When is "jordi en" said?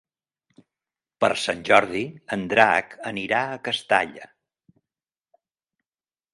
1.67-2.47